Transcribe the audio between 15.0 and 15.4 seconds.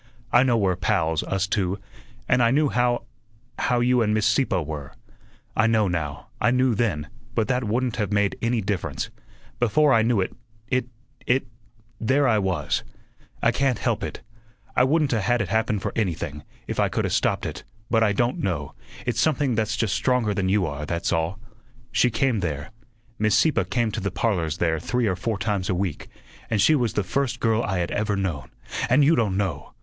'a' had